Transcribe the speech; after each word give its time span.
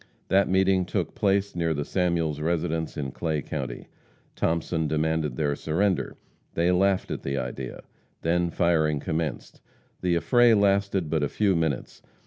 That 0.29 0.49
meeting 0.49 0.83
took 0.85 1.13
place 1.13 1.55
near 1.55 1.75
the 1.75 1.85
Samuels 1.85 2.39
residence 2.39 2.97
in 2.97 3.11
Clay 3.11 3.43
county. 3.43 3.87
Thomason 4.35 4.87
demanded 4.87 5.35
their 5.35 5.55
surrender. 5.55 6.17
They 6.55 6.71
laughed 6.71 7.11
at 7.11 7.21
the 7.21 7.37
idea. 7.37 7.83
Then 8.23 8.49
firing 8.49 8.99
commenced. 8.99 9.61
The 10.01 10.15
affray 10.15 10.55
lasted 10.55 11.11
but 11.11 11.21
a 11.21 11.29
few 11.29 11.55
minutes. 11.55 12.01